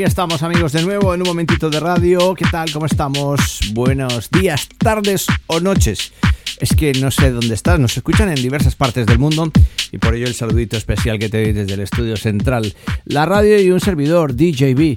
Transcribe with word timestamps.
Aquí 0.00 0.06
estamos 0.06 0.42
amigos 0.42 0.72
de 0.72 0.82
nuevo 0.82 1.12
en 1.12 1.20
un 1.20 1.28
momentito 1.28 1.68
de 1.68 1.78
radio. 1.78 2.34
¿Qué 2.34 2.46
tal? 2.50 2.72
¿Cómo 2.72 2.86
estamos? 2.86 3.60
Buenos 3.74 4.30
días, 4.30 4.66
tardes 4.78 5.26
o 5.46 5.60
noches. 5.60 6.14
Es 6.58 6.74
que 6.74 6.94
no 6.94 7.10
sé 7.10 7.30
dónde 7.30 7.54
estás, 7.54 7.78
nos 7.78 7.94
escuchan 7.98 8.30
en 8.30 8.36
diversas 8.36 8.76
partes 8.76 9.04
del 9.04 9.18
mundo 9.18 9.52
y 9.92 9.98
por 9.98 10.14
ello 10.14 10.26
el 10.26 10.32
saludito 10.32 10.78
especial 10.78 11.18
que 11.18 11.28
te 11.28 11.42
doy 11.42 11.52
desde 11.52 11.74
el 11.74 11.80
estudio 11.80 12.16
central. 12.16 12.72
La 13.04 13.26
radio 13.26 13.60
y 13.60 13.70
un 13.70 13.80
servidor, 13.80 14.34
DJB. 14.34 14.96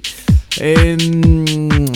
Eh, 0.60 0.96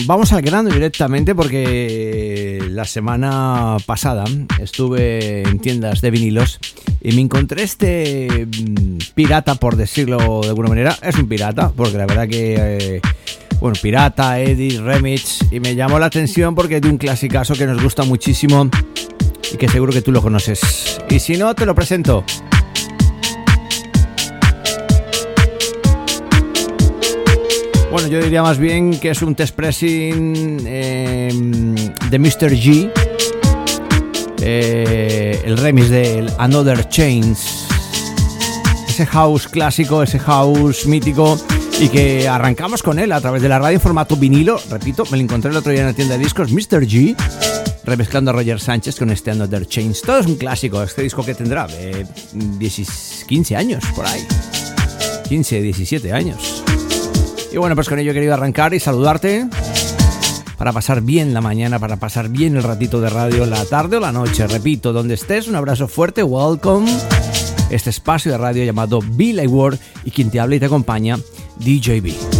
vamos 0.05 0.33
al 0.33 0.41
grano 0.41 0.69
directamente 0.69 1.33
porque 1.35 2.65
la 2.69 2.85
semana 2.85 3.77
pasada 3.85 4.25
estuve 4.59 5.43
en 5.43 5.59
tiendas 5.59 6.01
de 6.01 6.11
vinilos 6.11 6.59
y 7.01 7.13
me 7.13 7.21
encontré 7.21 7.63
este 7.63 8.47
mm, 8.47 8.97
pirata, 9.15 9.55
por 9.55 9.75
decirlo 9.75 10.41
de 10.41 10.49
alguna 10.49 10.69
manera. 10.69 10.97
Es 11.01 11.15
un 11.15 11.27
pirata, 11.27 11.71
porque 11.75 11.97
la 11.97 12.05
verdad 12.05 12.27
que... 12.27 12.55
Eh, 12.57 13.01
bueno, 13.59 13.77
pirata, 13.81 14.39
edit, 14.39 14.79
remix 14.79 15.39
y 15.51 15.59
me 15.59 15.75
llamó 15.75 15.99
la 15.99 16.05
atención 16.05 16.55
porque 16.55 16.77
es 16.77 16.81
de 16.81 16.89
un 16.89 16.97
clasicazo 16.97 17.55
que 17.55 17.65
nos 17.65 17.83
gusta 17.83 18.03
muchísimo 18.03 18.69
y 19.51 19.57
que 19.57 19.67
seguro 19.67 19.91
que 19.91 20.01
tú 20.01 20.13
lo 20.13 20.21
conoces. 20.21 21.01
Y 21.09 21.19
si 21.19 21.35
no, 21.35 21.53
te 21.55 21.65
lo 21.65 21.75
presento. 21.75 22.23
Bueno, 28.01 28.13
yo 28.13 28.23
diría 28.23 28.41
más 28.41 28.57
bien 28.57 28.97
que 28.97 29.09
es 29.09 29.21
un 29.21 29.35
test 29.35 29.53
pressing 29.53 30.61
eh, 30.65 31.29
de 32.09 32.17
Mr. 32.17 32.53
G. 32.53 32.89
Eh, 34.41 35.41
el 35.43 35.57
remix 35.57 35.89
de 35.89 36.31
Another 36.37 36.87
Chains. 36.87 37.67
Ese 38.87 39.05
house 39.05 39.49
clásico, 39.49 40.01
ese 40.01 40.17
house 40.17 40.85
mítico. 40.85 41.37
Y 41.81 41.89
que 41.89 42.29
arrancamos 42.29 42.83
con 42.83 42.99
él 42.99 43.11
a 43.11 43.19
través 43.19 43.41
de 43.41 43.49
la 43.49 43.59
radio 43.59 43.75
en 43.75 43.81
formato 43.81 44.15
vinilo. 44.15 44.61
Repito, 44.69 45.03
me 45.11 45.17
lo 45.17 45.23
encontré 45.23 45.51
el 45.51 45.57
otro 45.57 45.73
día 45.73 45.81
en 45.81 45.87
la 45.87 45.93
tienda 45.93 46.17
de 46.17 46.23
discos. 46.23 46.53
Mr. 46.53 46.87
G. 46.87 47.17
Remezclando 47.83 48.31
a 48.31 48.33
Roger 48.33 48.61
Sánchez 48.61 48.95
con 48.97 49.09
este 49.09 49.31
Another 49.31 49.67
Chains. 49.67 50.03
Todo 50.03 50.19
es 50.19 50.25
un 50.25 50.37
clásico. 50.37 50.81
Este 50.81 51.01
disco 51.01 51.25
que 51.25 51.35
tendrá 51.35 51.67
eh, 51.71 52.05
15 53.27 53.57
años 53.57 53.83
por 53.93 54.05
ahí. 54.05 54.25
15, 55.27 55.61
17 55.61 56.13
años. 56.13 56.63
Y 57.51 57.57
bueno, 57.57 57.75
pues 57.75 57.89
con 57.89 57.99
ello 57.99 58.11
he 58.11 58.13
querido 58.13 58.33
arrancar 58.33 58.73
y 58.73 58.79
saludarte 58.79 59.47
para 60.57 60.73
pasar 60.73 61.01
bien 61.01 61.33
la 61.33 61.41
mañana, 61.41 61.79
para 61.79 61.97
pasar 61.97 62.29
bien 62.29 62.57
el 62.57 62.63
ratito 62.63 63.01
de 63.01 63.09
radio, 63.09 63.45
la 63.45 63.63
tarde 63.65 63.97
o 63.97 63.99
la 63.99 64.11
noche. 64.11 64.45
Repito, 64.45 64.93
donde 64.93 65.15
estés, 65.15 65.47
un 65.47 65.55
abrazo 65.55 65.87
fuerte, 65.87 66.21
welcome. 66.21 66.91
Este 67.69 67.89
espacio 67.89 68.31
de 68.31 68.37
radio 68.37 68.63
llamado 68.63 68.99
Be 69.11 69.33
Like 69.33 69.47
World 69.47 69.79
y 70.03 70.11
quien 70.11 70.29
te 70.29 70.39
habla 70.39 70.55
y 70.55 70.59
te 70.59 70.65
acompaña, 70.65 71.17
DJB. 71.57 72.38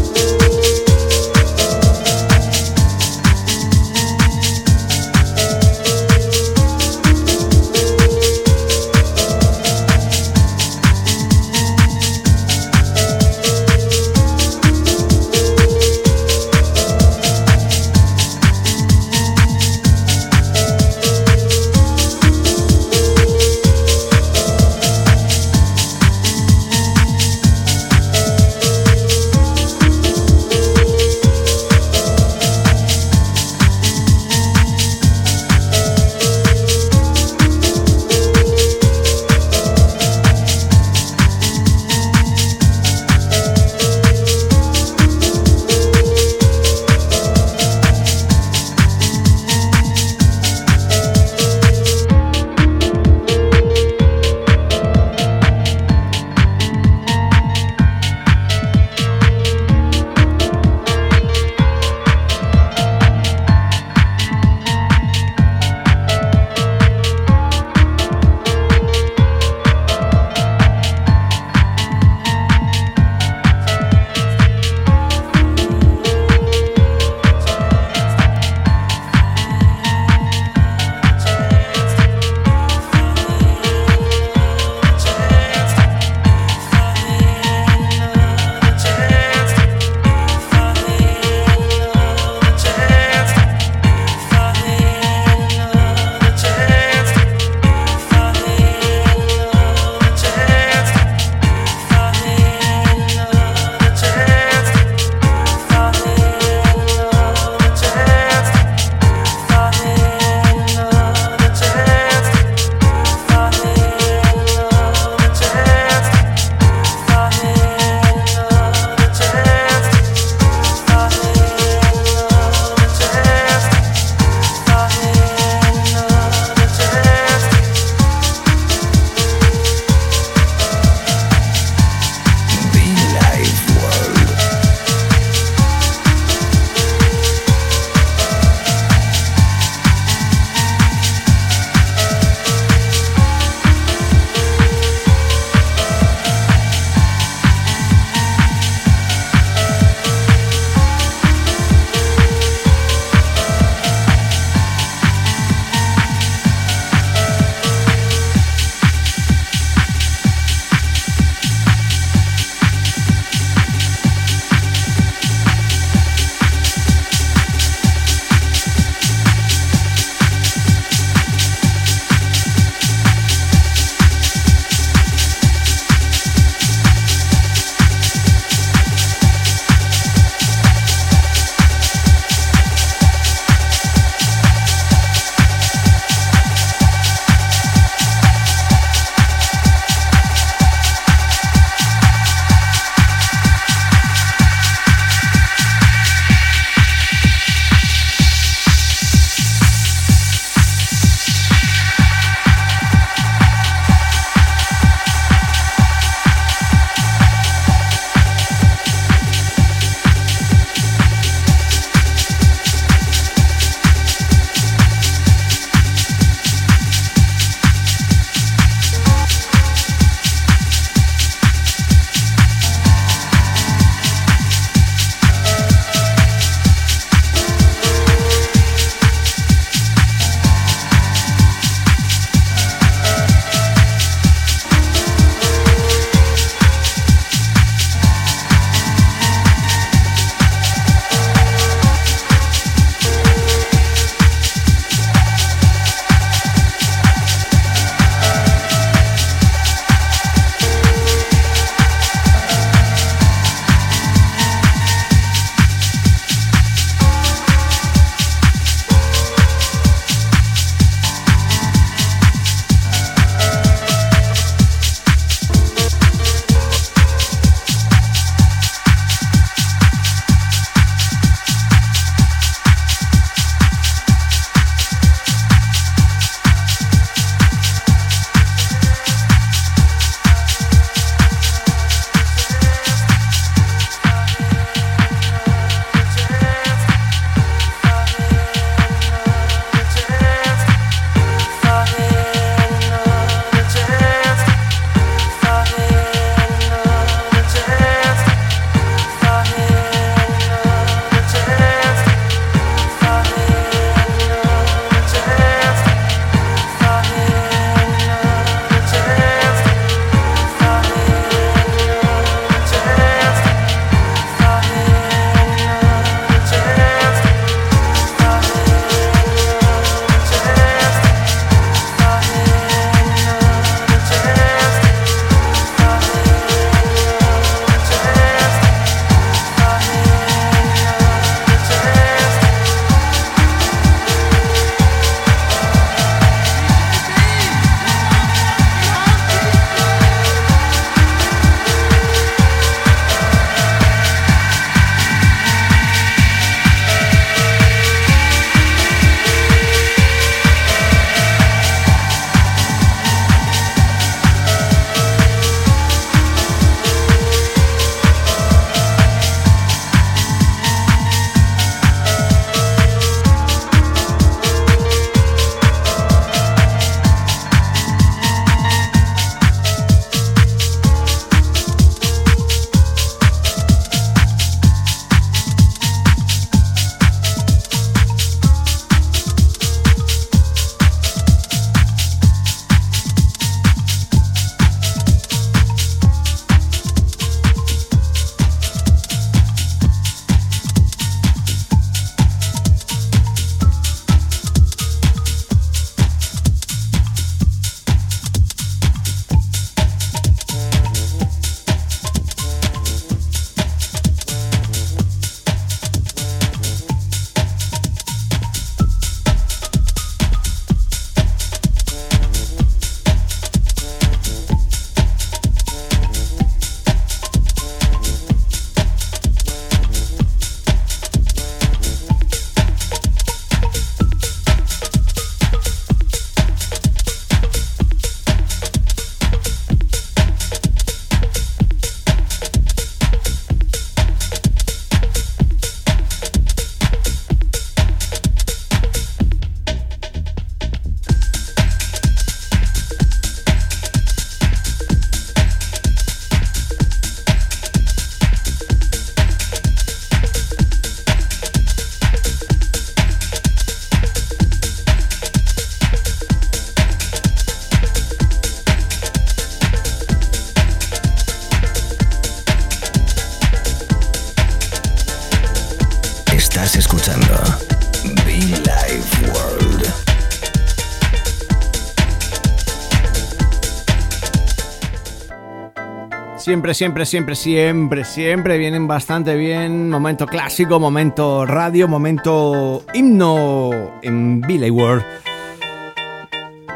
Siempre, 476.50 476.74
siempre, 476.74 477.06
siempre, 477.06 477.36
siempre, 477.36 478.04
siempre 478.04 478.58
vienen 478.58 478.88
bastante 478.88 479.36
bien. 479.36 479.88
Momento 479.88 480.26
clásico, 480.26 480.80
momento 480.80 481.46
radio, 481.46 481.88
momento 481.88 482.84
himno 482.92 483.70
en 484.02 484.42
Billy 484.42 484.72
World. 484.72 485.04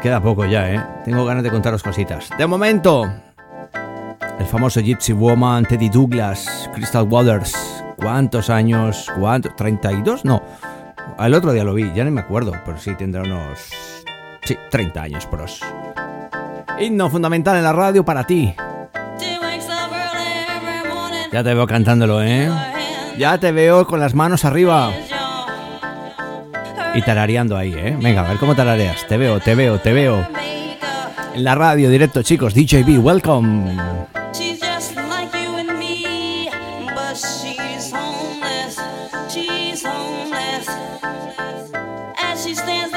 Queda 0.00 0.22
poco 0.22 0.44
ya, 0.44 0.72
¿eh? 0.72 0.80
Tengo 1.04 1.24
ganas 1.24 1.42
de 1.42 1.50
contaros 1.50 1.82
cositas. 1.82 2.30
De 2.38 2.46
momento, 2.46 3.12
el 4.38 4.46
famoso 4.46 4.80
Gypsy 4.80 5.12
Woman, 5.12 5.64
Teddy 5.64 5.88
Douglas, 5.88 6.70
Crystal 6.72 7.08
Waters. 7.10 7.52
¿Cuántos 7.96 8.50
años? 8.50 9.10
¿Cuántos? 9.18 9.54
¿32? 9.56 10.20
No. 10.22 10.40
Al 11.18 11.34
otro 11.34 11.52
día 11.52 11.64
lo 11.64 11.74
vi, 11.74 11.92
ya 11.96 12.04
no 12.04 12.12
me 12.12 12.20
acuerdo, 12.20 12.52
pero 12.64 12.78
sí 12.78 12.94
tendrá 12.94 13.24
unos. 13.24 13.70
Sí, 14.44 14.56
30 14.70 15.02
años 15.02 15.26
pros. 15.26 15.60
Himno 16.78 17.10
fundamental 17.10 17.56
en 17.56 17.64
la 17.64 17.72
radio 17.72 18.04
para 18.04 18.22
ti. 18.22 18.54
Ya 21.34 21.42
te 21.42 21.52
veo 21.52 21.66
cantándolo, 21.66 22.22
¿eh? 22.22 22.48
Ya 23.18 23.38
te 23.38 23.50
veo 23.50 23.88
con 23.88 23.98
las 23.98 24.14
manos 24.14 24.44
arriba. 24.44 24.92
Y 26.94 27.02
tarareando 27.02 27.56
ahí, 27.56 27.74
¿eh? 27.76 27.98
Venga, 28.00 28.24
a 28.24 28.28
ver 28.28 28.36
cómo 28.38 28.54
tarareas. 28.54 29.04
Te 29.08 29.16
veo, 29.16 29.40
te 29.40 29.56
veo, 29.56 29.80
te 29.80 29.92
veo. 29.92 30.24
En 31.34 31.42
la 31.42 31.56
radio, 31.56 31.90
directo, 31.90 32.22
chicos. 32.22 32.54
DJB, 32.54 33.04
welcome. 33.04 33.76
She 42.44 42.54
stands 42.54 42.93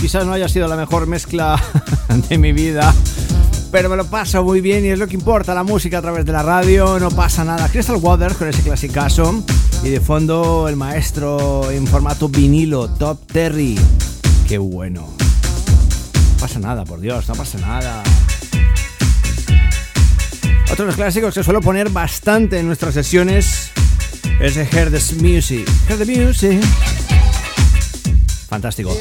Quizás 0.00 0.24
no 0.24 0.32
haya 0.32 0.48
sido 0.48 0.66
la 0.66 0.76
mejor 0.76 1.06
mezcla 1.06 1.62
de 2.30 2.38
mi 2.38 2.52
vida, 2.54 2.94
pero 3.70 3.90
me 3.90 3.96
lo 3.96 4.06
paso 4.06 4.42
muy 4.42 4.62
bien 4.62 4.82
y 4.86 4.88
es 4.88 4.98
lo 4.98 5.06
que 5.06 5.14
importa, 5.14 5.52
la 5.54 5.62
música 5.62 5.98
a 5.98 6.02
través 6.02 6.24
de 6.24 6.32
la 6.32 6.42
radio, 6.42 6.98
no 6.98 7.10
pasa 7.10 7.44
nada. 7.44 7.68
Crystal 7.68 7.96
Waters 7.96 8.36
con 8.36 8.48
ese 8.48 8.62
clasicazo 8.62 9.44
y 9.84 9.90
de 9.90 10.00
fondo 10.00 10.68
el 10.68 10.76
maestro 10.76 11.70
en 11.70 11.86
formato 11.86 12.30
vinilo, 12.30 12.88
Top 12.88 13.30
Terry. 13.30 13.76
Qué 14.48 14.56
bueno. 14.56 15.02
No 15.02 16.40
pasa 16.40 16.58
nada, 16.58 16.86
por 16.86 17.00
Dios, 17.00 17.28
no 17.28 17.34
pasa 17.34 17.58
nada. 17.58 18.02
Otro 20.72 20.84
de 20.84 20.86
los 20.86 20.96
clásicos 20.96 21.34
que 21.34 21.44
suelo 21.44 21.60
poner 21.60 21.90
bastante 21.90 22.58
en 22.58 22.66
nuestras 22.66 22.94
sesiones 22.94 23.70
es 24.40 24.56
el 24.56 24.66
Hear 24.66 24.90
Music. 25.20 25.68
Hear 25.86 25.98
the 25.98 26.06
Music. 26.06 26.62
Fantástico. 28.48 28.96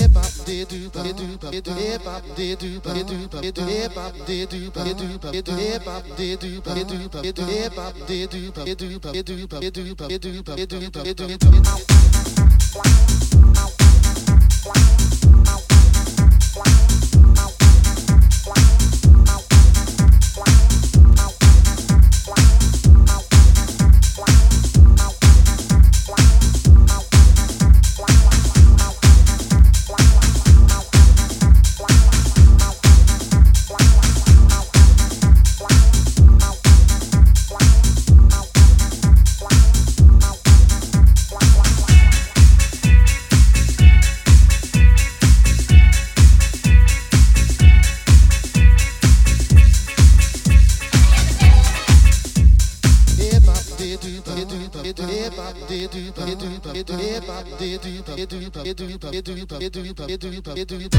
Pedro 60.54 60.82
e 60.82 60.90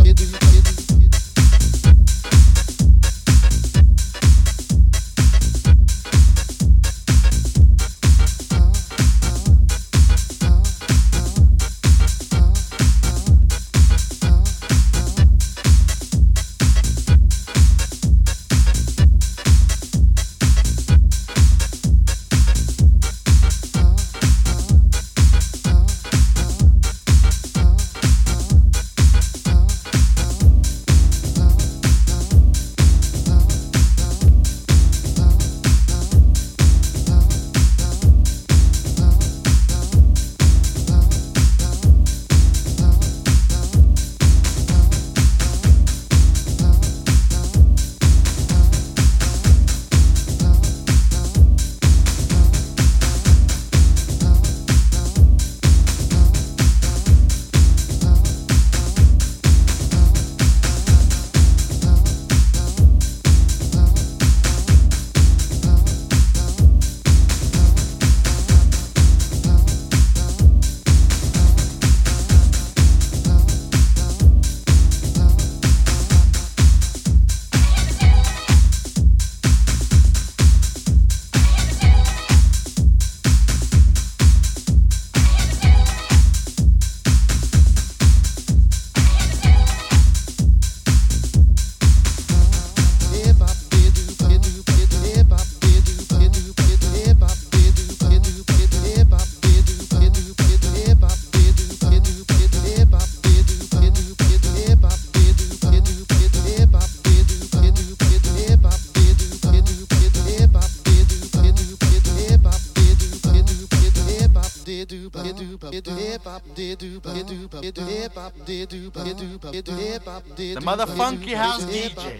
The 120.55 120.61
mother 120.62 120.87
funky 120.87 121.35
house 121.35 121.64
DJ. 121.64 122.19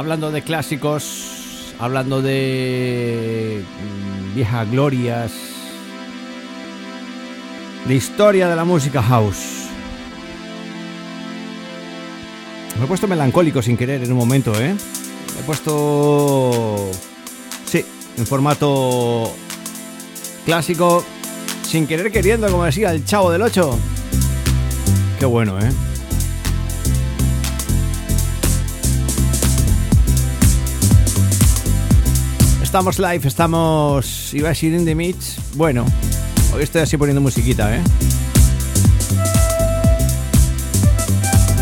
Hablando 0.00 0.30
de 0.30 0.40
clásicos, 0.40 1.74
hablando 1.78 2.22
de 2.22 3.62
mm, 3.62 4.34
viejas 4.34 4.70
glorias, 4.70 5.30
de 7.86 7.94
historia 7.94 8.48
de 8.48 8.56
la 8.56 8.64
música 8.64 9.02
house. 9.02 9.66
Me 12.78 12.84
he 12.86 12.88
puesto 12.88 13.06
melancólico 13.08 13.60
sin 13.60 13.76
querer 13.76 14.02
en 14.02 14.12
un 14.12 14.16
momento, 14.16 14.58
¿eh? 14.58 14.74
Me 15.34 15.40
he 15.42 15.44
puesto 15.44 16.90
en 17.74 18.26
formato 18.26 19.30
clásico, 20.46 21.04
sin 21.62 21.86
querer 21.86 22.10
queriendo, 22.10 22.50
como 22.50 22.64
decía 22.64 22.90
el 22.92 23.04
chavo 23.04 23.30
del 23.30 23.42
8. 23.42 23.78
Qué 25.18 25.26
bueno, 25.26 25.60
¿eh? 25.60 25.70
Estamos 32.70 33.00
live, 33.00 33.26
estamos, 33.26 34.32
iba 34.32 34.46
a 34.46 34.50
decir 34.50 34.72
in 34.72 34.84
the 34.84 34.94
mix, 34.94 35.38
bueno, 35.56 35.84
hoy 36.54 36.62
estoy 36.62 36.82
así 36.82 36.96
poniendo 36.96 37.20
musiquita, 37.20 37.74
¿eh? 37.74 37.82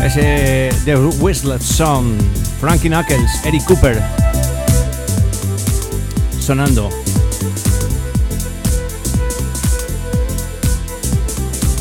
Ese 0.03 0.69
The 0.85 0.95
Whistler 0.95 1.59
Song, 1.59 2.13
Frankie 2.61 2.89
Knuckles, 2.89 3.43
Eric 3.43 3.65
Cooper, 3.65 3.99
sonando. 6.39 6.91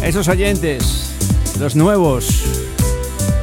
Esos 0.03 0.27
oyentes, 0.29 1.13
los 1.61 1.77
nuevos, 1.77 2.45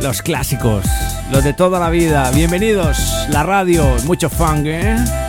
los 0.01 0.23
clásicos, 0.23 0.83
los 1.31 1.43
de 1.43 1.53
toda 1.53 1.79
la 1.79 1.91
vida, 1.91 2.31
bienvenidos, 2.31 2.97
la 3.29 3.43
radio, 3.43 3.85
mucho 4.07 4.31
funk, 4.31 4.63
¿eh? 4.65 5.24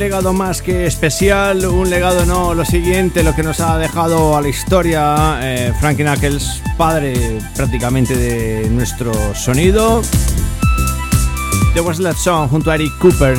Legado 0.00 0.32
más 0.32 0.62
que 0.62 0.86
especial, 0.86 1.66
un 1.66 1.90
legado 1.90 2.24
no, 2.24 2.54
lo 2.54 2.64
siguiente, 2.64 3.22
lo 3.22 3.34
que 3.34 3.42
nos 3.42 3.60
ha 3.60 3.76
dejado 3.76 4.34
a 4.34 4.40
la 4.40 4.48
historia 4.48 5.38
eh, 5.42 5.74
Frankie 5.78 6.02
Knuckles, 6.02 6.62
padre 6.78 7.38
prácticamente 7.54 8.16
de 8.16 8.70
nuestro 8.70 9.12
sonido. 9.34 10.00
The 11.74 11.82
Was 11.82 11.98
That 11.98 12.16
Song 12.16 12.48
junto 12.48 12.70
a 12.70 12.76
Eric 12.76 12.96
Cooper. 12.98 13.36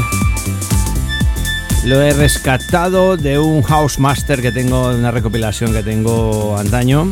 Lo 1.85 1.99
he 1.99 2.13
rescatado 2.13 3.17
de 3.17 3.39
un 3.39 3.63
House 3.63 3.97
Master 3.97 4.39
que 4.39 4.51
tengo, 4.51 4.93
de 4.93 4.99
una 4.99 5.09
recopilación 5.09 5.73
que 5.73 5.81
tengo 5.81 6.55
antaño. 6.55 7.07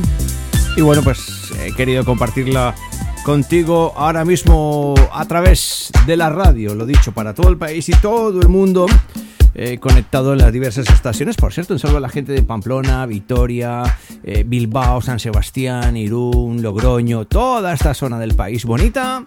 Y 0.77 0.81
bueno, 0.81 1.01
pues 1.01 1.19
he 1.59 1.73
querido 1.73 2.05
compartirla 2.05 2.75
contigo 3.23 3.93
ahora 3.95 4.23
mismo 4.25 4.93
a 5.12 5.25
través 5.25 5.91
de 6.05 6.17
la 6.17 6.29
radio, 6.29 6.75
lo 6.75 6.85
dicho, 6.85 7.13
para 7.13 7.33
todo 7.33 7.49
el 7.49 7.57
país 7.57 7.89
y 7.89 7.93
todo 7.93 8.39
el 8.39 8.47
mundo. 8.47 8.85
Eh, 9.62 9.78
conectado 9.78 10.32
en 10.32 10.39
las 10.39 10.54
diversas 10.54 10.89
estaciones. 10.89 11.36
Por 11.36 11.52
cierto, 11.52 11.74
un 11.74 11.80
saludo 11.80 11.98
a 11.98 12.00
la 12.00 12.08
gente 12.08 12.32
de 12.32 12.43
Pamplona, 12.43 13.06
Vitoria, 13.06 13.84
eh, 14.24 14.45
Bilbao, 14.48 15.02
San 15.02 15.19
Sebastián, 15.19 15.98
Irún, 15.98 16.62
Logroño, 16.62 17.26
toda 17.26 17.74
esta 17.74 17.93
zona 17.93 18.17
del 18.17 18.36
país 18.36 18.63
bonita. 18.63 19.26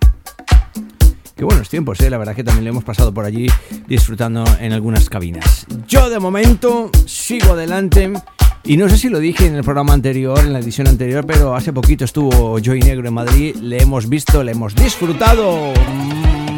Qué 1.37 1.45
buenos 1.45 1.69
tiempos, 1.69 2.01
¿eh? 2.01 2.09
la 2.09 2.17
verdad 2.17 2.35
que 2.35 2.45
también 2.45 2.65
lo 2.65 2.71
hemos 2.71 2.83
pasado 2.83 3.13
por 3.13 3.27
allí 3.27 3.47
disfrutando 3.87 4.43
en 4.59 4.73
algunas 4.73 5.11
cabinas. 5.11 5.67
Yo 5.87 6.09
de 6.09 6.19
momento 6.19 6.91
sigo 7.05 7.53
adelante 7.53 8.11
y 8.65 8.79
no 8.79 8.89
sé 8.89 8.97
si 8.97 9.11
lo 9.11 9.19
dije 9.19 9.47
en 9.47 9.57
el 9.57 9.65
programa 9.65 9.93
anterior, 9.93 10.39
en 10.39 10.55
la 10.55 10.61
edición 10.61 10.89
anterior, 10.89 11.27
pero 11.27 11.55
hace 11.55 11.75
poquito 11.75 12.07
estuvo 12.07 12.59
Joy 12.59 12.81
Negro 12.81 13.07
en 13.07 13.13
Madrid, 13.13 13.55
le 13.57 13.83
hemos 13.83 14.09
visto, 14.09 14.43
le 14.43 14.53
hemos 14.53 14.75
disfrutado. 14.75 15.75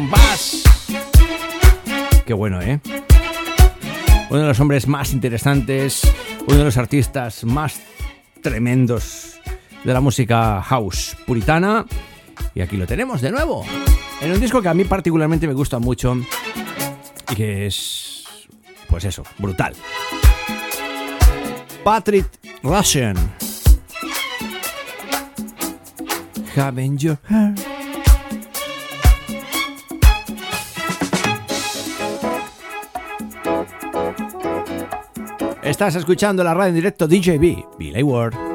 ¡Vas! 0.09 0.63
Qué 2.25 2.33
bueno, 2.33 2.61
¿eh? 2.61 2.79
Uno 4.35 4.41
de 4.41 4.49
los 4.49 4.59
hombres 4.59 4.85
más 4.85 5.13
interesantes, 5.13 6.01
uno 6.45 6.57
de 6.57 6.65
los 6.65 6.75
artistas 6.75 7.45
más 7.45 7.79
tremendos 8.41 9.39
de 9.85 9.93
la 9.93 10.01
música 10.01 10.61
house 10.61 11.15
puritana. 11.25 11.85
Y 12.53 12.59
aquí 12.59 12.75
lo 12.75 12.85
tenemos 12.85 13.21
de 13.21 13.31
nuevo. 13.31 13.65
En 14.19 14.33
un 14.33 14.41
disco 14.41 14.61
que 14.61 14.67
a 14.67 14.73
mí 14.73 14.83
particularmente 14.83 15.47
me 15.47 15.53
gusta 15.53 15.79
mucho 15.79 16.17
y 17.31 17.33
que 17.33 17.67
es, 17.67 18.25
pues 18.89 19.05
eso, 19.05 19.23
brutal. 19.37 19.73
Patrick 21.85 22.27
Russian. 22.61 23.15
Estás 35.65 35.95
escuchando 35.95 36.43
la 36.43 36.53
radio 36.53 36.69
en 36.69 36.75
directo 36.75 37.07
DJB, 37.07 37.77
Billy 37.79 38.03
Ward. 38.03 38.54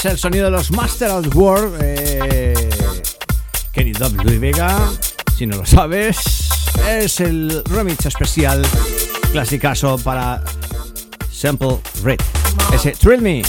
Es 0.00 0.06
el 0.06 0.16
sonido 0.16 0.46
de 0.46 0.50
los 0.50 0.70
Master 0.70 1.10
of 1.10 1.26
War. 1.36 1.72
Eh, 1.82 2.54
Kenny 3.70 3.92
W. 3.92 4.38
Vega, 4.38 4.90
si 5.36 5.44
no 5.44 5.58
lo 5.58 5.66
sabes, 5.66 6.48
es 6.88 7.20
el 7.20 7.62
remix 7.66 8.06
especial 8.06 8.64
clasicazo 9.30 9.98
para 9.98 10.42
Sample 11.30 11.80
Red. 12.02 12.18
Ese 12.72 12.92
Thrill 12.92 13.20
Me. 13.20 13.42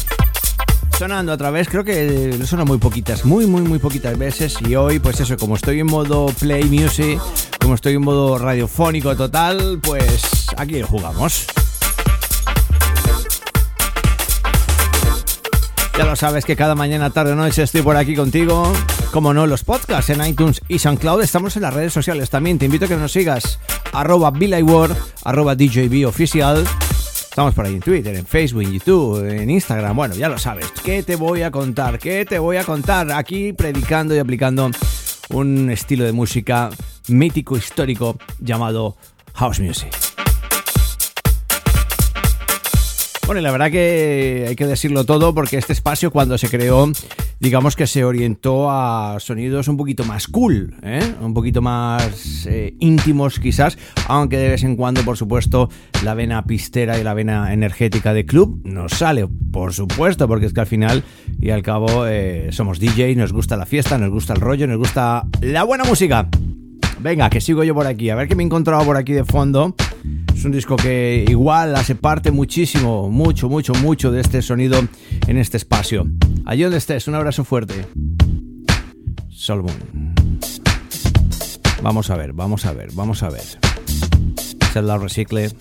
Sonando 0.99 1.31
otra 1.31 1.51
vez, 1.51 1.69
creo 1.69 1.85
que 1.85 2.35
lo 2.37 2.45
suena 2.45 2.65
muy 2.65 2.79
poquitas, 2.79 3.23
muy, 3.23 3.47
muy, 3.47 3.61
muy 3.61 3.79
poquitas 3.79 4.17
veces. 4.17 4.57
Y 4.67 4.75
hoy, 4.75 4.99
pues 4.99 5.21
eso, 5.21 5.37
como 5.37 5.55
estoy 5.55 5.79
en 5.79 5.87
modo 5.87 6.25
play 6.37 6.65
music, 6.65 7.21
como 7.61 7.75
estoy 7.75 7.93
en 7.93 8.01
modo 8.01 8.37
radiofónico 8.37 9.15
total, 9.15 9.79
pues 9.81 10.47
aquí 10.57 10.81
jugamos. 10.81 11.47
Ya 16.01 16.07
lo 16.07 16.15
sabes 16.15 16.45
que 16.45 16.55
cada 16.55 16.73
mañana, 16.73 17.11
tarde 17.11 17.33
o 17.33 17.35
noche 17.35 17.61
estoy 17.61 17.83
por 17.83 17.95
aquí 17.95 18.15
contigo. 18.15 18.73
Como 19.11 19.35
no, 19.35 19.45
los 19.45 19.63
podcasts 19.63 20.09
en 20.09 20.25
iTunes 20.25 20.59
y 20.67 20.79
SoundCloud. 20.79 21.21
Estamos 21.21 21.55
en 21.57 21.61
las 21.61 21.75
redes 21.75 21.93
sociales 21.93 22.31
también. 22.31 22.57
Te 22.57 22.65
invito 22.65 22.85
a 22.85 22.87
que 22.87 22.97
nos 22.97 23.11
sigas. 23.11 23.59
Arroba 23.93 24.31
Ward, 24.31 24.97
arroba 25.23 25.53
DJB 25.53 26.07
Oficial. 26.07 26.65
Estamos 27.29 27.53
por 27.53 27.67
ahí 27.67 27.75
en 27.75 27.81
Twitter, 27.81 28.15
en 28.15 28.25
Facebook, 28.25 28.63
en 28.63 28.73
YouTube, 28.73 29.29
en 29.29 29.51
Instagram. 29.51 29.95
Bueno, 29.95 30.15
ya 30.15 30.27
lo 30.27 30.39
sabes. 30.39 30.65
¿Qué 30.83 31.03
te 31.03 31.15
voy 31.15 31.43
a 31.43 31.51
contar? 31.51 31.99
¿Qué 31.99 32.25
te 32.25 32.39
voy 32.39 32.57
a 32.57 32.63
contar? 32.63 33.11
Aquí 33.11 33.53
predicando 33.53 34.15
y 34.15 34.17
aplicando 34.17 34.71
un 35.29 35.69
estilo 35.69 36.03
de 36.03 36.13
música 36.13 36.71
mítico, 37.09 37.57
histórico 37.57 38.17
llamado 38.39 38.97
House 39.35 39.59
Music. 39.59 40.10
Bueno, 43.25 43.39
y 43.39 43.43
la 43.43 43.51
verdad 43.51 43.71
que 43.71 44.45
hay 44.49 44.55
que 44.55 44.67
decirlo 44.67 45.05
todo 45.05 45.33
porque 45.33 45.57
este 45.57 45.73
espacio 45.73 46.11
cuando 46.11 46.37
se 46.37 46.49
creó, 46.49 46.91
digamos 47.39 47.75
que 47.75 47.87
se 47.87 48.03
orientó 48.03 48.69
a 48.69 49.17
sonidos 49.19 49.67
un 49.67 49.77
poquito 49.77 50.03
más 50.03 50.27
cool, 50.27 50.75
¿eh? 50.81 51.13
un 51.21 51.33
poquito 51.33 51.61
más 51.61 52.45
eh, 52.47 52.75
íntimos 52.79 53.39
quizás, 53.39 53.77
aunque 54.07 54.37
de 54.37 54.49
vez 54.49 54.63
en 54.63 54.75
cuando, 54.75 55.03
por 55.03 55.17
supuesto, 55.17 55.69
la 56.03 56.13
vena 56.13 56.43
pistera 56.43 56.99
y 56.99 57.03
la 57.03 57.13
vena 57.13 57.53
energética 57.53 58.13
de 58.13 58.25
club 58.25 58.59
nos 58.65 58.93
sale, 58.93 59.27
por 59.51 59.73
supuesto, 59.73 60.27
porque 60.27 60.47
es 60.47 60.53
que 60.53 60.61
al 60.61 60.67
final 60.67 61.03
y 61.39 61.51
al 61.51 61.61
cabo 61.61 62.05
eh, 62.07 62.49
somos 62.51 62.79
DJ, 62.79 63.15
nos 63.15 63.31
gusta 63.31 63.55
la 63.55 63.65
fiesta, 63.65 63.97
nos 63.97 64.09
gusta 64.09 64.33
el 64.33 64.41
rollo, 64.41 64.67
nos 64.67 64.77
gusta 64.77 65.25
la 65.41 65.63
buena 65.63 65.83
música. 65.83 66.27
Venga, 66.99 67.29
que 67.29 67.41
sigo 67.41 67.63
yo 67.63 67.73
por 67.73 67.87
aquí, 67.87 68.09
a 68.09 68.15
ver 68.15 68.27
qué 68.27 68.35
me 68.35 68.43
he 68.43 68.45
encontrado 68.45 68.83
por 68.83 68.97
aquí 68.97 69.13
de 69.13 69.25
fondo. 69.25 69.75
Es 70.35 70.45
un 70.45 70.51
disco 70.51 70.75
que 70.75 71.25
igual 71.27 71.75
hace 71.75 71.95
parte 71.95 72.31
muchísimo, 72.31 73.09
mucho, 73.09 73.49
mucho, 73.49 73.73
mucho 73.75 74.11
de 74.11 74.21
este 74.21 74.41
sonido 74.41 74.79
en 75.27 75.37
este 75.37 75.57
espacio. 75.57 76.07
Allí 76.45 76.63
donde 76.63 76.77
estés, 76.77 77.07
un 77.07 77.15
abrazo 77.15 77.43
fuerte. 77.43 77.85
Solomon. 79.29 79.75
Vamos 81.81 82.09
a 82.09 82.15
ver, 82.15 82.33
vamos 82.33 82.65
a 82.65 82.73
ver, 82.73 82.89
vamos 82.93 83.23
a 83.23 83.29
ver. 83.29 83.43
Zelda 84.71 84.97
Recicle. 84.97 85.51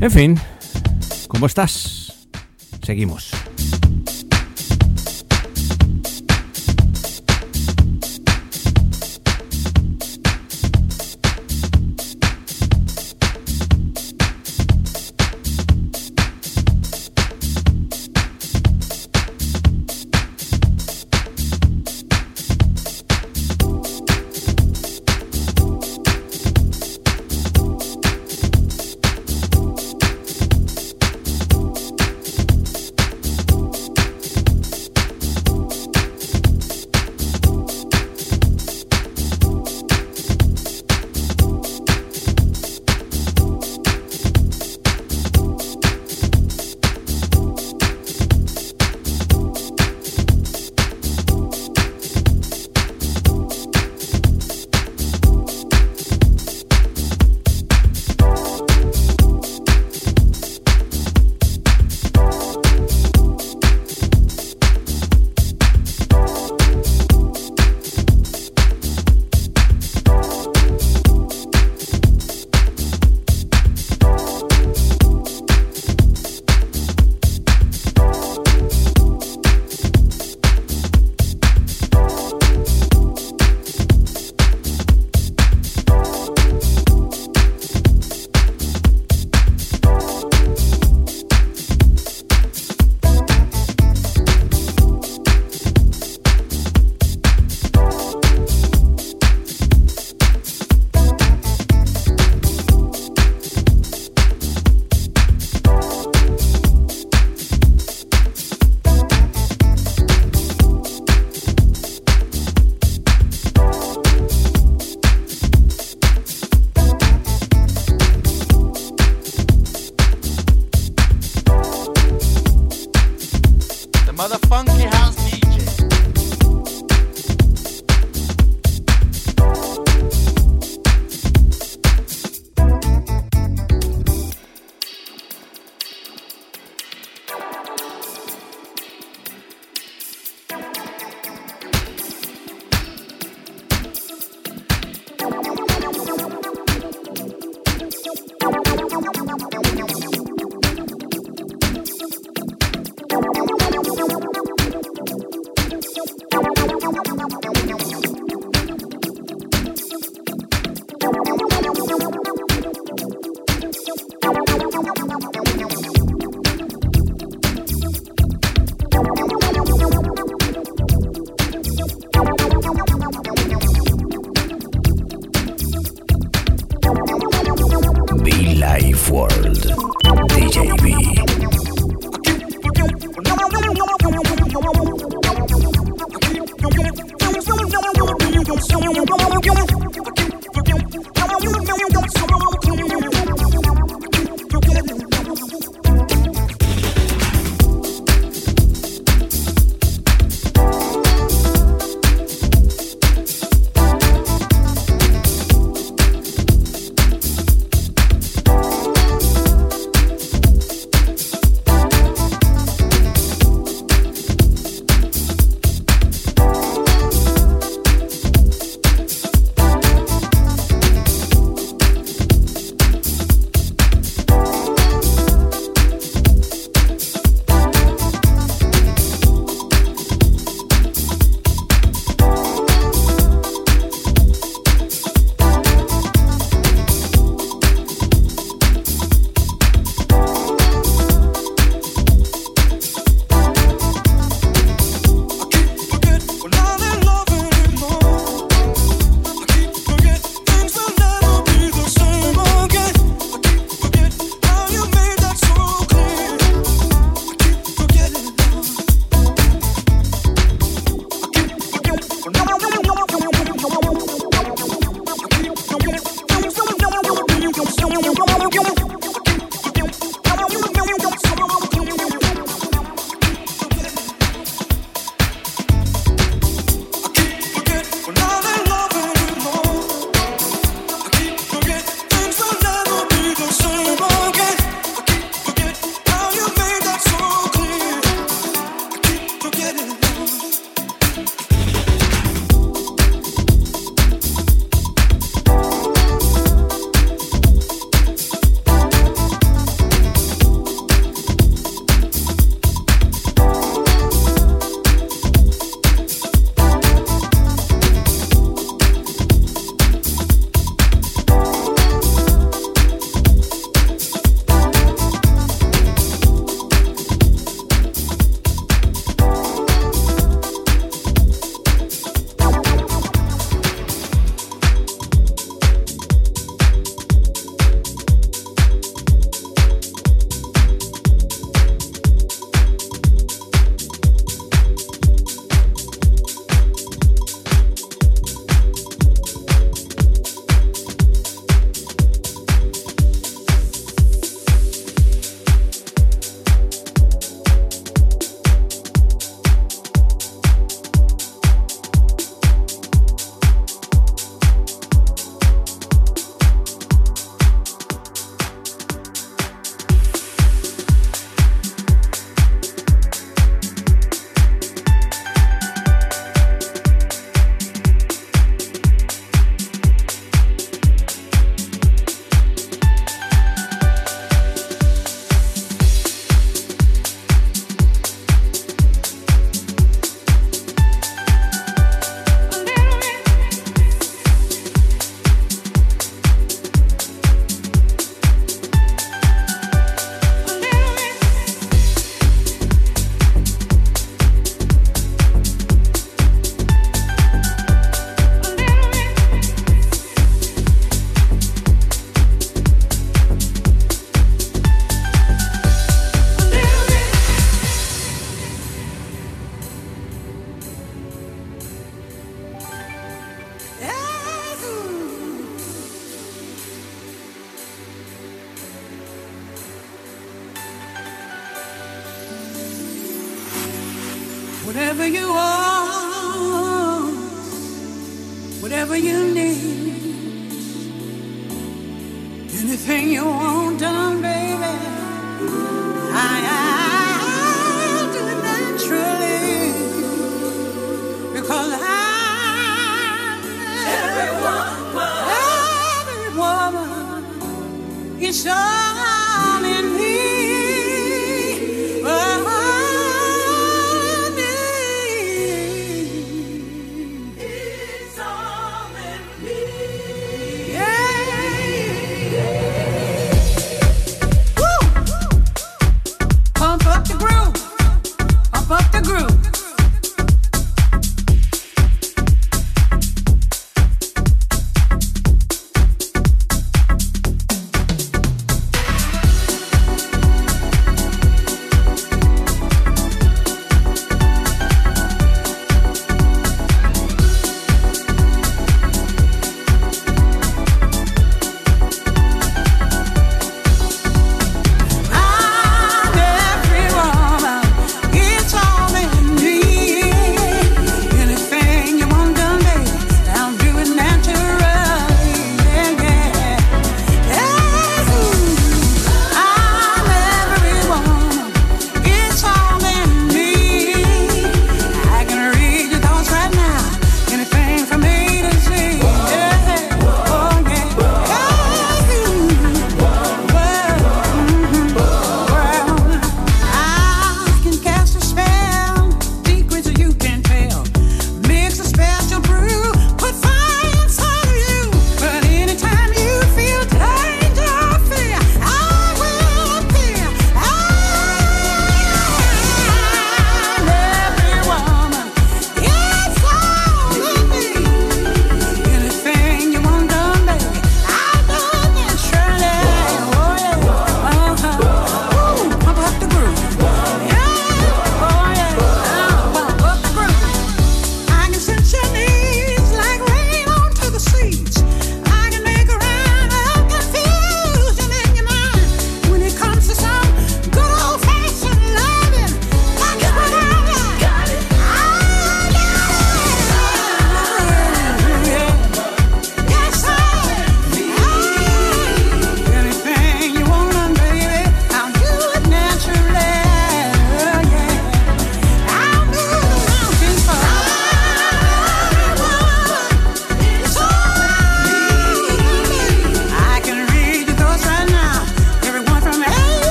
En 0.00 0.10
fin, 0.10 0.40
¿cómo 1.28 1.46
estás? 1.46 2.28
Seguimos. 2.82 3.30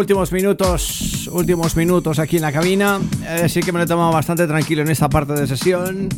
Últimos 0.00 0.32
minutos, 0.32 1.28
últimos 1.30 1.76
minutos 1.76 2.18
aquí 2.18 2.36
en 2.36 2.42
la 2.42 2.50
cabina. 2.50 2.98
Así 3.44 3.60
que 3.60 3.70
me 3.70 3.80
lo 3.80 3.84
he 3.84 3.86
tomado 3.86 4.10
bastante 4.10 4.46
tranquilo 4.46 4.80
en 4.80 4.90
esta 4.90 5.10
parte 5.10 5.34
de 5.34 5.46
sesión. 5.46 6.08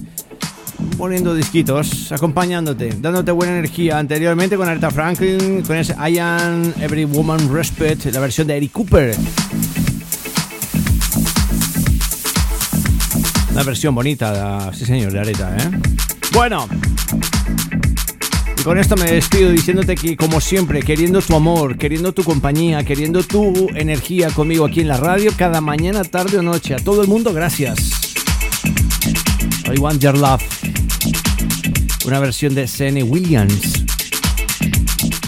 Poniendo 0.96 1.34
disquitos, 1.34 2.12
acompañándote, 2.12 2.94
dándote 3.00 3.32
buena 3.32 3.58
energía. 3.58 3.98
Anteriormente 3.98 4.56
con 4.56 4.68
Aretha 4.68 4.92
Franklin, 4.92 5.62
con 5.62 5.76
ese 5.76 5.94
I 5.94 6.16
Am 6.18 6.72
Every 6.80 7.04
Woman 7.06 7.52
Respect, 7.52 8.04
la 8.06 8.20
versión 8.20 8.46
de 8.46 8.56
Eric 8.56 8.70
Cooper. 8.70 9.16
Una 13.50 13.62
versión 13.64 13.96
bonita, 13.96 14.72
sí 14.72 14.86
señor, 14.86 15.12
de 15.12 15.18
Aretha, 15.18 15.56
¿eh? 15.56 15.70
Bueno, 16.32 16.68
con 18.64 18.78
esto 18.78 18.96
me 18.96 19.10
despido 19.10 19.50
diciéndote 19.50 19.94
que, 19.94 20.16
como 20.16 20.40
siempre, 20.40 20.82
queriendo 20.82 21.20
tu 21.20 21.34
amor, 21.34 21.76
queriendo 21.76 22.12
tu 22.12 22.22
compañía, 22.22 22.84
queriendo 22.84 23.22
tu 23.22 23.68
energía 23.74 24.30
conmigo 24.30 24.64
aquí 24.64 24.80
en 24.80 24.88
la 24.88 24.96
radio, 24.96 25.32
cada 25.36 25.60
mañana, 25.60 26.04
tarde 26.04 26.38
o 26.38 26.42
noche. 26.42 26.74
A 26.74 26.78
todo 26.78 27.02
el 27.02 27.08
mundo, 27.08 27.32
gracias. 27.32 28.14
I 29.74 29.78
want 29.78 30.00
your 30.00 30.16
love. 30.16 30.42
Una 32.04 32.20
versión 32.20 32.54
de 32.54 32.68
C.N. 32.68 33.02
Williams. 33.02 33.84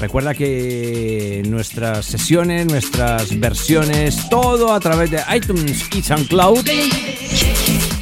Recuerda 0.00 0.34
que 0.34 1.42
nuestras 1.46 2.04
sesiones, 2.04 2.66
nuestras 2.66 3.38
versiones, 3.40 4.28
todo 4.28 4.72
a 4.72 4.80
través 4.80 5.10
de 5.10 5.20
iTunes 5.34 5.84
y 5.94 6.02
SoundCloud 6.02 6.66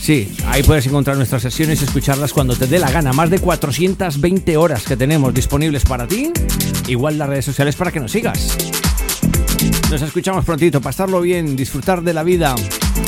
Sí, 0.03 0.29
ahí 0.47 0.65
puedes 0.65 0.85
encontrar 0.89 1.17
nuestras 1.17 1.43
sesiones 1.43 1.81
y 1.81 1.85
escucharlas 1.85 2.33
cuando 2.33 2.57
te 2.57 2.67
dé 2.67 2.81
la 2.81 2.91
gana. 2.91 3.13
Más 3.13 3.31
de 3.31 3.39
420 3.39 4.57
horas 4.57 4.83
que 4.83 4.97
tenemos 4.97 5.33
disponibles 5.33 5.85
para 5.85 6.09
ti. 6.09 6.33
Igual 6.89 7.19
las 7.19 7.29
redes 7.29 7.45
sociales 7.45 7.77
para 7.77 7.93
que 7.93 8.01
nos 8.01 8.11
sigas. 8.11 8.59
Nos 9.93 10.03
escuchamos 10.03 10.45
prontito. 10.45 10.81
Pasarlo 10.81 11.21
bien, 11.21 11.55
disfrutar 11.55 12.03
de 12.03 12.15
la 12.15 12.25
vida 12.25 12.57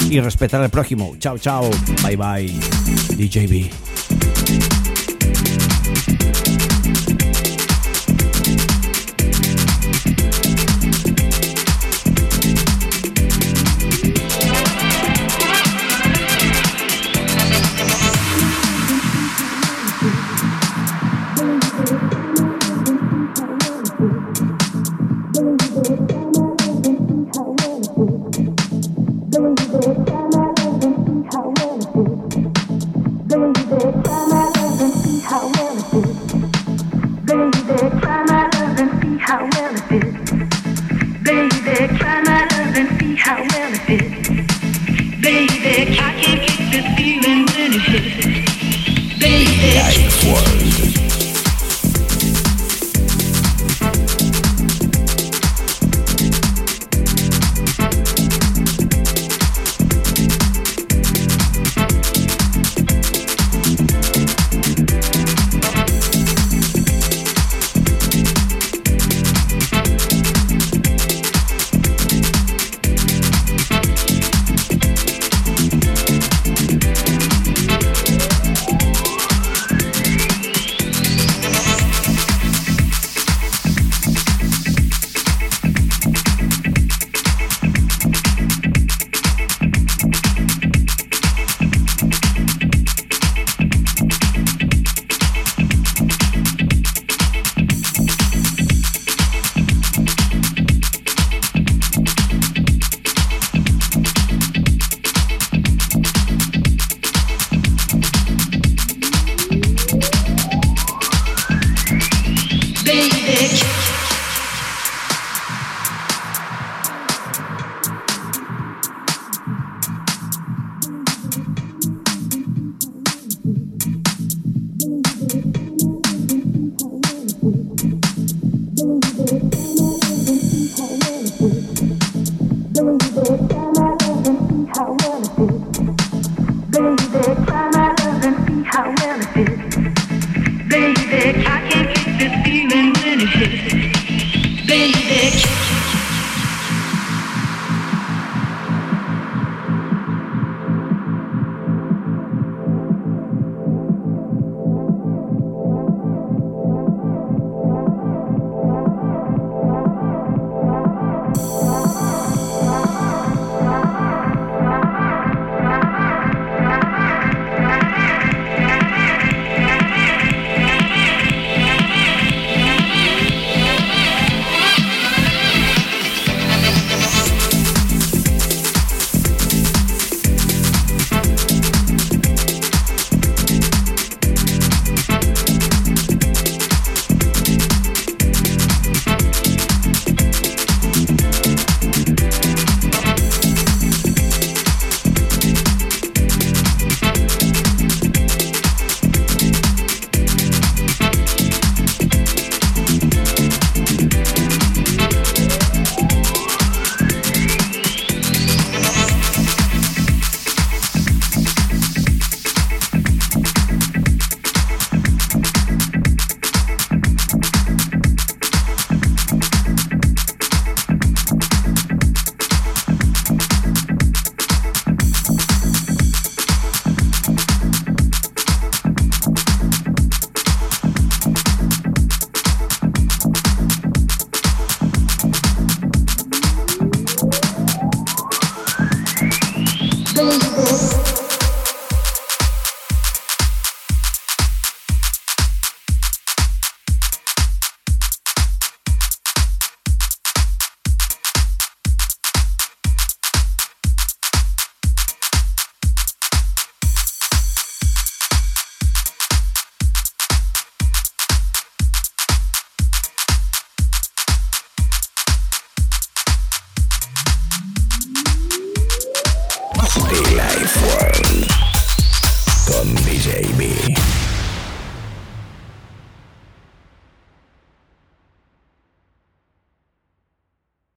y 0.09 0.21
respetar 0.21 0.63
al 0.63 0.71
prójimo. 0.71 1.17
Chao, 1.19 1.37
chao. 1.37 1.69
Bye, 2.05 2.17
bye. 2.17 2.47
DJB. 3.17 3.94